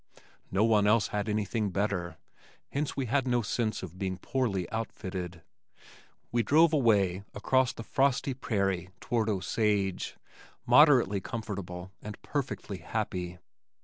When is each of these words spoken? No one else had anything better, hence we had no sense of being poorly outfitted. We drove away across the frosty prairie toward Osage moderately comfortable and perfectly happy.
No 0.49 0.63
one 0.63 0.87
else 0.87 1.09
had 1.09 1.29
anything 1.29 1.69
better, 1.69 2.17
hence 2.71 2.97
we 2.97 3.05
had 3.05 3.27
no 3.27 3.43
sense 3.43 3.83
of 3.83 3.99
being 3.99 4.17
poorly 4.17 4.67
outfitted. 4.71 5.43
We 6.31 6.41
drove 6.41 6.73
away 6.73 7.21
across 7.35 7.71
the 7.71 7.83
frosty 7.83 8.33
prairie 8.33 8.89
toward 8.99 9.29
Osage 9.29 10.17
moderately 10.65 11.21
comfortable 11.21 11.91
and 12.01 12.19
perfectly 12.23 12.77
happy. 12.79 13.37